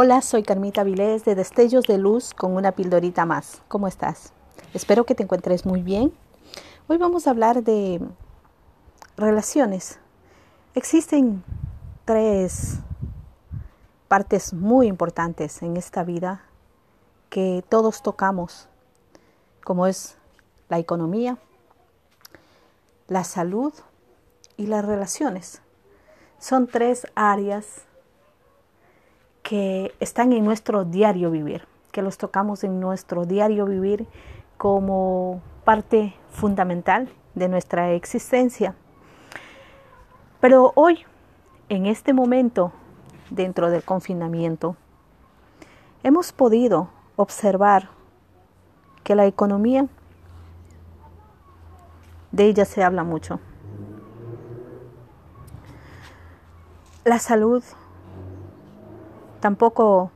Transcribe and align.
Hola, 0.00 0.22
soy 0.22 0.44
Carmita 0.44 0.84
Vilés 0.84 1.24
de 1.24 1.34
Destellos 1.34 1.84
de 1.86 1.98
Luz 1.98 2.32
con 2.32 2.54
una 2.54 2.70
pildorita 2.70 3.26
más. 3.26 3.62
¿Cómo 3.66 3.88
estás? 3.88 4.32
Espero 4.72 5.02
que 5.02 5.16
te 5.16 5.24
encuentres 5.24 5.66
muy 5.66 5.82
bien. 5.82 6.12
Hoy 6.86 6.98
vamos 6.98 7.26
a 7.26 7.30
hablar 7.30 7.64
de 7.64 8.00
relaciones. 9.16 9.98
Existen 10.76 11.42
tres 12.04 12.78
partes 14.06 14.54
muy 14.54 14.86
importantes 14.86 15.62
en 15.62 15.76
esta 15.76 16.04
vida 16.04 16.44
que 17.28 17.64
todos 17.68 18.00
tocamos, 18.00 18.68
como 19.64 19.88
es 19.88 20.16
la 20.68 20.78
economía, 20.78 21.38
la 23.08 23.24
salud 23.24 23.72
y 24.56 24.68
las 24.68 24.84
relaciones. 24.84 25.60
Son 26.38 26.68
tres 26.68 27.04
áreas 27.16 27.87
que 29.48 29.94
están 29.98 30.34
en 30.34 30.44
nuestro 30.44 30.84
diario 30.84 31.30
vivir, 31.30 31.66
que 31.90 32.02
los 32.02 32.18
tocamos 32.18 32.64
en 32.64 32.80
nuestro 32.80 33.24
diario 33.24 33.64
vivir 33.64 34.06
como 34.58 35.40
parte 35.64 36.14
fundamental 36.28 37.08
de 37.34 37.48
nuestra 37.48 37.92
existencia. 37.92 38.74
Pero 40.40 40.72
hoy, 40.74 41.06
en 41.70 41.86
este 41.86 42.12
momento, 42.12 42.72
dentro 43.30 43.70
del 43.70 43.82
confinamiento, 43.82 44.76
hemos 46.02 46.30
podido 46.32 46.90
observar 47.16 47.88
que 49.02 49.14
la 49.14 49.24
economía, 49.24 49.86
de 52.32 52.44
ella 52.44 52.66
se 52.66 52.84
habla 52.84 53.02
mucho. 53.02 53.40
La 57.06 57.18
salud 57.18 57.64
tampoco 59.40 60.10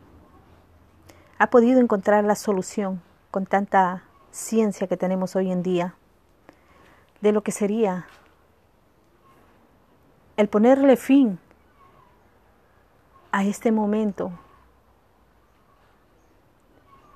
ha 1.39 1.49
podido 1.49 1.81
encontrar 1.81 2.25
la 2.25 2.35
solución 2.35 3.03
con 3.31 3.47
tanta 3.47 4.05
ciencia 4.31 4.87
que 4.87 4.97
tenemos 4.97 5.37
hoy 5.37 5.51
en 5.51 5.63
día 5.63 5.95
de 7.21 7.33
lo 7.33 7.43
que 7.43 7.53
sería 7.53 8.07
el 10.37 10.49
ponerle 10.49 10.97
fin 10.97 11.39
a 13.31 13.45
este 13.45 13.73
momento 13.73 14.33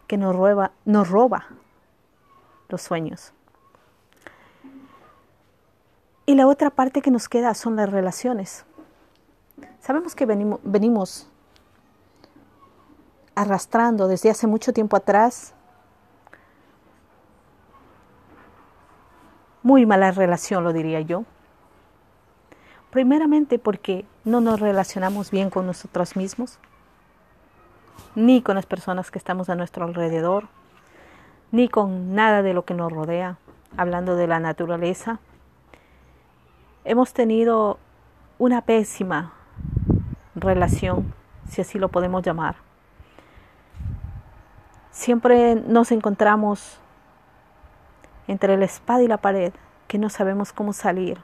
que 0.06 0.16
nos 0.16 0.34
roba, 0.34 0.72
nos 0.84 1.08
roba 1.10 1.46
los 2.68 2.82
sueños. 2.82 3.32
Y 6.24 6.34
la 6.34 6.46
otra 6.46 6.70
parte 6.70 7.02
que 7.02 7.10
nos 7.10 7.28
queda 7.28 7.54
son 7.54 7.76
las 7.76 7.90
relaciones. 7.90 8.64
Sabemos 9.80 10.14
que 10.14 10.26
venimos, 10.26 10.60
venimos 10.64 11.28
arrastrando 13.36 14.08
desde 14.08 14.30
hace 14.30 14.48
mucho 14.48 14.72
tiempo 14.72 14.96
atrás 14.96 15.54
muy 19.62 19.84
mala 19.84 20.12
relación, 20.12 20.62
lo 20.64 20.72
diría 20.72 21.00
yo. 21.00 21.24
Primeramente 22.90 23.58
porque 23.58 24.04
no 24.24 24.40
nos 24.40 24.60
relacionamos 24.60 25.30
bien 25.30 25.50
con 25.50 25.66
nosotros 25.66 26.14
mismos, 26.16 26.58
ni 28.14 28.42
con 28.42 28.54
las 28.54 28.64
personas 28.64 29.10
que 29.10 29.18
estamos 29.18 29.50
a 29.50 29.56
nuestro 29.56 29.84
alrededor, 29.84 30.46
ni 31.50 31.68
con 31.68 32.14
nada 32.14 32.42
de 32.42 32.54
lo 32.54 32.64
que 32.64 32.74
nos 32.74 32.92
rodea, 32.92 33.38
hablando 33.76 34.14
de 34.14 34.28
la 34.28 34.38
naturaleza. 34.38 35.18
Hemos 36.84 37.12
tenido 37.12 37.78
una 38.38 38.62
pésima 38.62 39.32
relación, 40.36 41.12
si 41.50 41.60
así 41.60 41.80
lo 41.80 41.88
podemos 41.88 42.22
llamar, 42.22 42.65
Siempre 44.96 45.56
nos 45.56 45.92
encontramos 45.92 46.80
entre 48.28 48.56
la 48.56 48.64
espada 48.64 49.02
y 49.02 49.06
la 49.06 49.18
pared 49.18 49.52
que 49.88 49.98
no 49.98 50.08
sabemos 50.08 50.54
cómo 50.54 50.72
salir. 50.72 51.18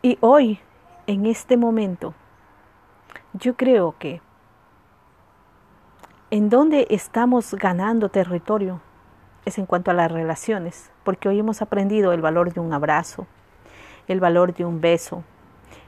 Y 0.00 0.16
hoy, 0.22 0.58
en 1.06 1.26
este 1.26 1.58
momento, 1.58 2.14
yo 3.34 3.56
creo 3.56 3.94
que 3.98 4.22
en 6.30 6.48
donde 6.48 6.86
estamos 6.88 7.54
ganando 7.56 8.08
territorio 8.08 8.80
es 9.44 9.58
en 9.58 9.66
cuanto 9.66 9.90
a 9.90 9.94
las 9.94 10.10
relaciones, 10.10 10.90
porque 11.04 11.28
hoy 11.28 11.38
hemos 11.38 11.60
aprendido 11.60 12.14
el 12.14 12.22
valor 12.22 12.54
de 12.54 12.60
un 12.60 12.72
abrazo, 12.72 13.26
el 14.08 14.18
valor 14.18 14.54
de 14.54 14.64
un 14.64 14.80
beso, 14.80 15.24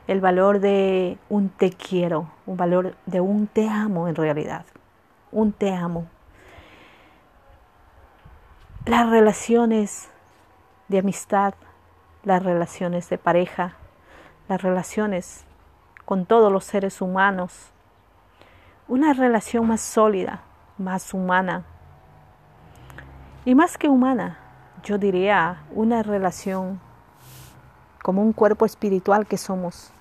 el 0.07 0.21
valor 0.21 0.61
de 0.61 1.17
un 1.31 1.49
te 1.49 1.71
quiero, 1.71 2.29
un 2.45 2.59
valor 2.59 2.95
de 3.07 3.23
un 3.23 3.47
te 3.47 3.67
amo 3.71 4.07
en 4.07 4.17
realidad 4.17 4.67
un 5.33 5.53
te 5.53 5.75
amo. 5.75 6.07
Las 8.85 9.09
relaciones 9.09 10.11
de 10.89 10.99
amistad, 10.99 11.55
las 12.23 12.43
relaciones 12.43 13.09
de 13.09 13.19
pareja, 13.19 13.77
las 14.49 14.63
relaciones 14.63 15.45
con 16.05 16.27
todos 16.27 16.53
los 16.53 16.65
seres 16.65 17.01
humanos, 17.01 17.71
una 18.89 19.15
relación 19.15 19.67
más 19.67 19.81
sólida, 19.81 20.43
más 20.77 21.15
humana. 21.15 21.65
Y 23.45 23.55
más 23.55 23.79
que 23.79 23.89
humana, 23.89 24.39
yo 24.85 24.99
diría 24.99 25.63
una 25.71 26.03
relación 26.03 26.81
como 28.03 28.23
un 28.23 28.33
cuerpo 28.33 28.67
espiritual 28.67 29.27
que 29.27 29.39
somos. 29.39 29.93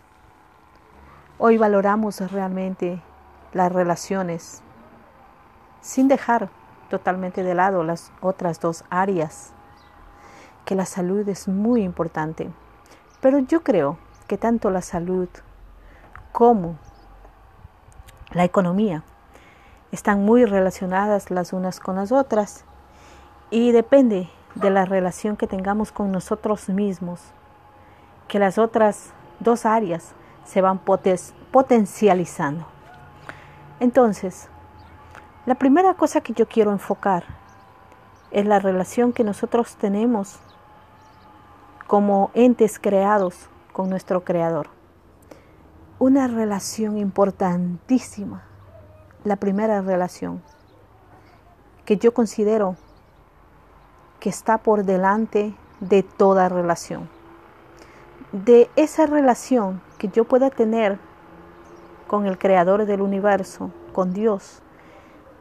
Hoy 1.37 1.57
valoramos 1.57 2.19
realmente 2.31 3.01
las 3.53 3.71
relaciones 3.71 4.63
sin 5.81 6.07
dejar 6.07 6.49
totalmente 6.89 7.43
de 7.43 7.55
lado 7.55 7.83
las 7.83 8.11
otras 8.21 8.59
dos 8.59 8.83
áreas, 8.89 9.53
que 10.65 10.75
la 10.75 10.85
salud 10.85 11.27
es 11.27 11.47
muy 11.47 11.83
importante. 11.83 12.49
Pero 13.19 13.39
yo 13.39 13.63
creo 13.63 13.97
que 14.27 14.37
tanto 14.37 14.69
la 14.69 14.81
salud 14.81 15.27
como 16.31 16.77
la 18.31 18.43
economía 18.43 19.03
están 19.91 20.23
muy 20.23 20.45
relacionadas 20.45 21.31
las 21.31 21.53
unas 21.53 21.79
con 21.79 21.97
las 21.97 22.11
otras 22.11 22.63
y 23.49 23.71
depende 23.71 24.29
de 24.55 24.69
la 24.69 24.85
relación 24.85 25.35
que 25.35 25.47
tengamos 25.47 25.91
con 25.91 26.11
nosotros 26.11 26.69
mismos, 26.69 27.21
que 28.27 28.39
las 28.39 28.57
otras 28.57 29.11
dos 29.39 29.65
áreas 29.65 30.13
se 30.45 30.61
van 30.61 30.79
potencializando. 30.79 32.65
Entonces, 33.79 34.49
la 35.45 35.55
primera 35.55 35.95
cosa 35.95 36.21
que 36.21 36.33
yo 36.33 36.47
quiero 36.47 36.71
enfocar 36.71 37.23
es 38.29 38.45
la 38.45 38.59
relación 38.59 39.11
que 39.11 39.23
nosotros 39.23 39.75
tenemos 39.75 40.39
como 41.87 42.29
entes 42.35 42.77
creados 42.79 43.49
con 43.73 43.89
nuestro 43.89 44.23
Creador. 44.23 44.69
Una 45.97 46.27
relación 46.27 46.97
importantísima, 46.97 48.43
la 49.23 49.35
primera 49.35 49.81
relación 49.81 50.43
que 51.85 51.97
yo 51.97 52.13
considero 52.13 52.75
que 54.19 54.29
está 54.29 54.59
por 54.59 54.85
delante 54.85 55.55
de 55.79 56.03
toda 56.03 56.49
relación. 56.49 57.09
De 58.31 58.69
esa 58.75 59.07
relación 59.07 59.81
que 59.97 60.07
yo 60.07 60.25
pueda 60.25 60.51
tener 60.51 60.99
con 62.07 62.27
el 62.27 62.37
Creador 62.37 62.85
del 62.85 63.01
universo, 63.01 63.71
con 63.91 64.13
Dios, 64.13 64.61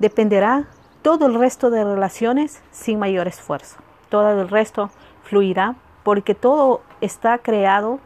dependerá 0.01 0.65
todo 1.03 1.27
el 1.27 1.35
resto 1.35 1.71
de 1.71 1.85
relaciones 1.85 2.61
sin 2.73 2.99
mayor 2.99 3.29
esfuerzo. 3.29 3.77
Todo 4.09 4.41
el 4.41 4.49
resto 4.49 4.91
fluirá 5.23 5.77
porque 6.03 6.35
todo 6.35 6.83
está 7.01 7.39
creado 7.39 8.01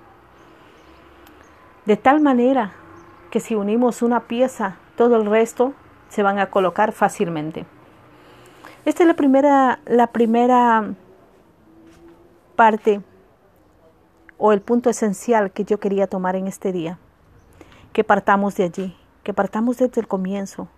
de 1.87 1.97
tal 1.97 2.21
manera 2.21 2.72
que 3.31 3.41
si 3.41 3.54
unimos 3.54 4.03
una 4.03 4.21
pieza, 4.21 4.77
todo 4.97 5.16
el 5.16 5.27
resto 5.27 5.72
se 6.09 6.22
van 6.22 6.39
a 6.39 6.51
colocar 6.51 6.92
fácilmente. 6.92 7.66
Esta 8.84 9.03
es 9.03 9.09
la 9.09 9.15
primera, 9.15 9.80
la 9.86 10.09
primera 10.09 10.92
parte 12.57 13.01
o 14.39 14.53
el 14.53 14.60
punto 14.60 14.91
esencial 14.91 15.51
que 15.53 15.65
yo 15.65 15.80
quería 15.80 16.07
tomar 16.07 16.36
en 16.36 16.47
este 16.47 16.71
día. 16.72 16.98
Que 17.92 18.04
partamos 18.04 18.57
de 18.57 18.65
allí, 18.65 18.97
que 19.22 19.33
partamos 19.33 19.78
desde 19.78 20.01
el 20.01 20.09
comienzo, 20.09 20.68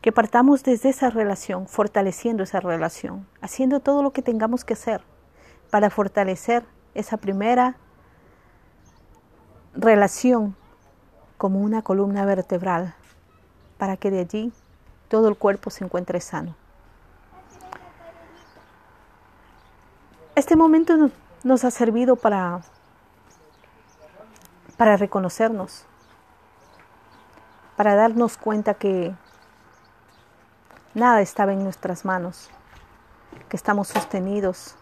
que 0.00 0.12
partamos 0.12 0.62
desde 0.62 0.90
esa 0.90 1.10
relación, 1.10 1.66
fortaleciendo 1.66 2.42
esa 2.42 2.60
relación, 2.60 3.26
haciendo 3.40 3.80
todo 3.80 4.02
lo 4.02 4.12
que 4.12 4.22
tengamos 4.22 4.64
que 4.64 4.74
hacer 4.74 5.02
para 5.70 5.90
fortalecer 5.90 6.64
esa 6.94 7.16
primera 7.16 7.76
relación 9.74 10.56
como 11.36 11.60
una 11.60 11.82
columna 11.82 12.24
vertebral, 12.24 12.94
para 13.76 13.96
que 13.96 14.10
de 14.10 14.20
allí 14.20 14.52
todo 15.08 15.28
el 15.28 15.36
cuerpo 15.36 15.70
se 15.70 15.84
encuentre 15.84 16.20
sano. 16.20 16.54
Este 20.34 20.54
momento 20.54 21.10
nos 21.42 21.64
ha 21.64 21.70
servido 21.70 22.14
para, 22.14 22.60
para 24.76 24.96
reconocernos, 24.96 25.84
para 27.76 27.96
darnos 27.96 28.36
cuenta 28.36 28.74
que 28.74 29.14
nada 30.94 31.20
estaba 31.20 31.52
en 31.52 31.62
nuestras 31.62 32.04
manos, 32.04 32.50
que 33.48 33.56
estamos 33.56 33.88
sostenidos, 33.88 34.74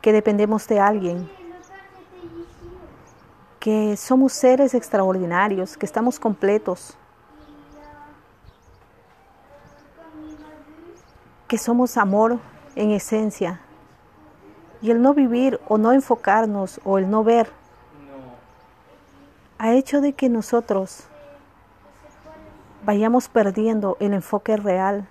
que 0.00 0.12
dependemos 0.12 0.66
de 0.68 0.80
alguien, 0.80 1.30
que 3.58 3.96
somos 3.96 4.32
seres 4.32 4.74
extraordinarios, 4.74 5.76
que 5.76 5.86
estamos 5.86 6.20
completos, 6.20 6.96
que 11.48 11.58
somos 11.58 11.96
amor 11.96 12.38
en 12.76 12.90
esencia. 12.92 13.60
Y 14.82 14.90
el 14.90 15.02
no 15.02 15.14
vivir 15.14 15.60
o 15.68 15.78
no 15.78 15.92
enfocarnos 15.92 16.80
o 16.84 16.98
el 16.98 17.10
no 17.10 17.24
ver 17.24 17.50
ha 19.58 19.72
hecho 19.72 20.00
de 20.00 20.12
que 20.12 20.28
nosotros 20.28 21.08
vayamos 22.86 23.28
perdiendo 23.28 23.96
el 23.98 24.14
enfoque 24.14 24.56
real 24.56 25.08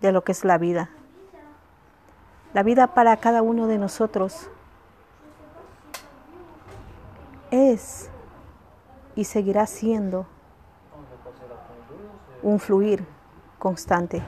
de 0.00 0.10
lo 0.10 0.24
que 0.24 0.32
es 0.32 0.44
la 0.44 0.58
vida. 0.58 0.90
La 2.52 2.64
vida 2.64 2.88
para 2.88 3.16
cada 3.16 3.42
uno 3.42 3.68
de 3.68 3.78
nosotros 3.78 4.50
es 7.52 8.10
y 9.14 9.24
seguirá 9.24 9.66
siendo 9.66 10.26
un 12.42 12.58
fluir 12.58 13.06
constante. 13.60 14.22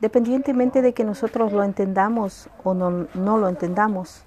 Dependientemente 0.00 0.80
de 0.80 0.94
que 0.94 1.04
nosotros 1.04 1.52
lo 1.52 1.62
entendamos 1.62 2.48
o 2.64 2.72
no, 2.72 3.06
no 3.14 3.38
lo 3.38 3.48
entendamos. 3.48 4.25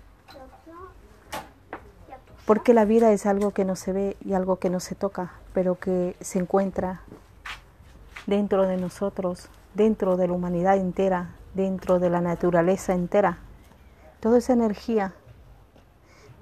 Porque 2.50 2.74
la 2.74 2.84
vida 2.84 3.12
es 3.12 3.28
algo 3.28 3.52
que 3.52 3.64
no 3.64 3.76
se 3.76 3.94
ve 3.94 4.18
y 4.26 4.34
algo 4.34 4.56
que 4.56 4.72
no 4.72 4.80
se 4.80 4.96
toca, 4.96 5.34
pero 5.54 5.78
que 5.78 6.16
se 6.20 6.40
encuentra 6.40 7.02
dentro 8.26 8.66
de 8.66 8.76
nosotros, 8.76 9.50
dentro 9.76 10.18
de 10.18 10.26
la 10.26 10.34
humanidad 10.34 10.78
entera, 10.78 11.36
dentro 11.54 12.00
de 12.00 12.10
la 12.10 12.22
naturaleza 12.22 12.96
entera. 12.96 13.38
Toda 14.20 14.40
esa 14.40 14.54
energía, 14.54 15.14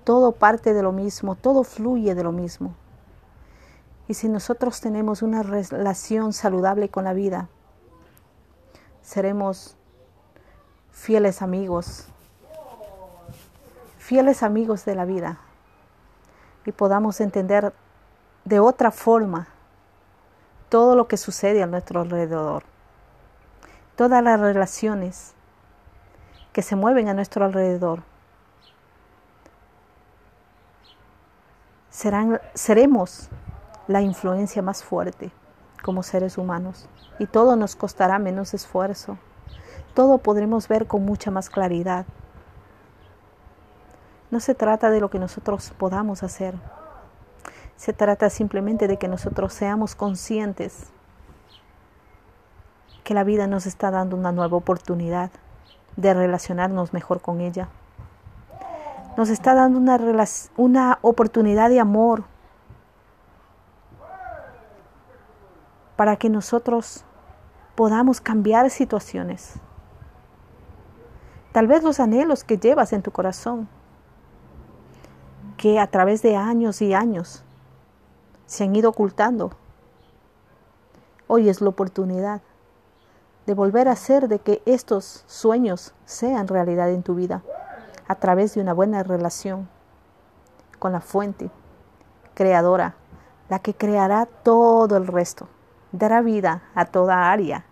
todo 0.05 0.31
parte 0.31 0.73
de 0.73 0.81
lo 0.81 0.93
mismo, 0.93 1.35
todo 1.35 1.65
fluye 1.65 2.15
de 2.15 2.23
lo 2.23 2.31
mismo. 2.31 2.73
Y 4.07 4.13
si 4.13 4.29
nosotros 4.29 4.79
tenemos 4.79 5.21
una 5.21 5.43
relación 5.43 6.31
saludable 6.31 6.87
con 6.87 7.03
la 7.03 7.11
vida, 7.11 7.49
seremos 9.01 9.75
fieles 10.89 11.41
amigos, 11.41 12.07
fieles 13.97 14.41
amigos 14.41 14.85
de 14.85 14.95
la 14.95 15.03
vida 15.03 15.41
y 16.67 16.73
podamos 16.73 17.21
entender 17.21 17.73
de 18.43 18.59
otra 18.59 18.91
forma 18.91 19.47
todo 20.67 20.97
lo 20.97 21.07
que 21.07 21.15
sucede 21.15 21.63
a 21.63 21.65
nuestro 21.65 22.01
alrededor, 22.01 22.63
todas 23.95 24.21
las 24.21 24.37
relaciones 24.37 25.33
que 26.51 26.61
se 26.61 26.75
mueven 26.75 27.07
a 27.07 27.13
nuestro 27.13 27.45
alrededor. 27.45 28.03
Serán, 31.89 32.41
seremos 32.53 33.29
la 33.87 34.01
influencia 34.01 34.61
más 34.61 34.83
fuerte 34.83 35.31
como 35.83 36.03
seres 36.03 36.37
humanos 36.37 36.89
y 37.17 37.27
todo 37.27 37.55
nos 37.55 37.77
costará 37.77 38.19
menos 38.19 38.53
esfuerzo. 38.53 39.17
Todo 39.93 40.17
podremos 40.17 40.67
ver 40.67 40.85
con 40.85 41.05
mucha 41.05 41.31
más 41.31 41.49
claridad. 41.49 42.05
No 44.29 44.39
se 44.39 44.55
trata 44.55 44.89
de 44.89 44.99
lo 44.99 45.09
que 45.09 45.19
nosotros 45.19 45.73
podamos 45.77 46.21
hacer. 46.23 46.55
Se 47.77 47.93
trata 47.93 48.29
simplemente 48.29 48.87
de 48.87 48.97
que 48.97 49.07
nosotros 49.07 49.53
seamos 49.53 49.95
conscientes 49.95 50.91
que 53.03 53.13
la 53.13 53.23
vida 53.23 53.47
nos 53.47 53.65
está 53.65 53.89
dando 53.89 54.17
una 54.17 54.33
nueva 54.33 54.57
oportunidad 54.57 55.31
de 55.95 56.13
relacionarnos 56.13 56.91
mejor 56.91 57.21
con 57.21 57.39
ella. 57.39 57.69
Nos 59.15 59.29
está 59.29 59.53
dando 59.55 59.79
una, 59.79 59.97
una 60.57 60.99
oportunidad 61.01 61.69
de 61.69 61.79
amor 61.79 62.25
para 65.95 66.17
que 66.17 66.29
nosotros 66.29 67.05
podamos 67.75 68.19
cambiar 68.19 68.69
situaciones. 68.69 69.53
Tal 71.53 71.67
vez 71.67 71.83
los 71.83 72.01
anhelos 72.01 72.43
que 72.43 72.57
llevas 72.57 72.91
en 72.91 73.01
tu 73.01 73.11
corazón 73.11 73.69
que 75.57 75.79
a 75.79 75.87
través 75.87 76.21
de 76.21 76.35
años 76.35 76.81
y 76.81 76.93
años 76.93 77.43
se 78.45 78.63
han 78.63 78.75
ido 78.75 78.91
ocultando. 78.91 79.51
Hoy 81.27 81.49
es 81.49 81.61
la 81.61 81.69
oportunidad 81.69 82.41
de 83.47 83.53
volver 83.53 83.87
a 83.87 83.93
hacer 83.93 84.27
de 84.27 84.39
que 84.39 84.61
estos 84.65 85.23
sueños 85.25 85.93
sean 86.05 86.47
realidad 86.47 86.91
en 86.91 87.03
tu 87.03 87.15
vida 87.15 87.41
a 88.07 88.15
través 88.15 88.53
de 88.53 88.61
una 88.61 88.73
buena 88.73 89.03
relación 89.03 89.67
con 90.79 90.91
la 90.91 91.01
fuente 91.01 91.49
creadora, 92.35 92.95
la 93.49 93.59
que 93.59 93.73
creará 93.73 94.25
todo 94.25 94.95
el 94.95 95.07
resto, 95.07 95.47
dará 95.91 96.21
vida 96.21 96.61
a 96.75 96.85
toda 96.85 97.31
área 97.31 97.65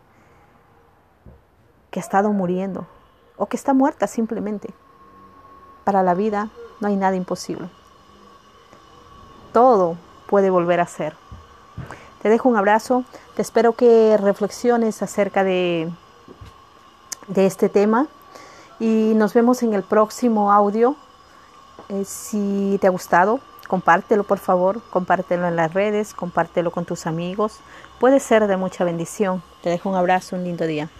que 1.91 1.99
ha 1.99 2.03
estado 2.03 2.33
muriendo 2.33 2.87
o 3.37 3.45
que 3.45 3.57
está 3.57 3.73
muerta 3.73 4.07
simplemente. 4.07 4.73
Para 5.83 6.01
la 6.01 6.15
vida 6.15 6.49
no 6.85 6.89
hay 6.89 6.97
nada 6.97 7.15
imposible. 7.15 7.67
Todo 9.53 9.97
puede 10.27 10.51
volver 10.51 10.79
a 10.79 10.85
ser. 10.85 11.15
Te 12.21 12.29
dejo 12.29 12.47
un 12.47 12.57
abrazo. 12.57 13.03
Te 13.35 13.41
espero 13.41 13.73
que 13.73 14.17
reflexiones 14.17 15.01
acerca 15.01 15.43
de, 15.43 15.89
de 17.27 17.47
este 17.47 17.69
tema. 17.69 18.05
Y 18.79 19.13
nos 19.15 19.33
vemos 19.33 19.63
en 19.63 19.73
el 19.73 19.81
próximo 19.81 20.51
audio. 20.51 20.95
Eh, 21.89 22.05
si 22.05 22.77
te 22.79 22.85
ha 22.85 22.91
gustado, 22.91 23.39
compártelo 23.67 24.23
por 24.23 24.37
favor. 24.37 24.79
Compártelo 24.91 25.47
en 25.47 25.55
las 25.55 25.73
redes. 25.73 26.13
Compártelo 26.13 26.69
con 26.69 26.85
tus 26.85 27.07
amigos. 27.07 27.61
Puede 27.99 28.19
ser 28.19 28.45
de 28.45 28.57
mucha 28.57 28.83
bendición. 28.83 29.41
Te 29.63 29.71
dejo 29.71 29.89
un 29.89 29.95
abrazo, 29.95 30.35
un 30.35 30.43
lindo 30.43 30.67
día. 30.67 30.87